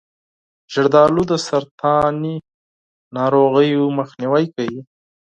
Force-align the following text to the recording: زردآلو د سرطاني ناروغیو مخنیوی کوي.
زردآلو 0.73 1.21
د 1.31 1.33
سرطاني 1.47 2.35
ناروغیو 3.15 3.83
مخنیوی 3.97 4.45
کوي. 4.55 4.81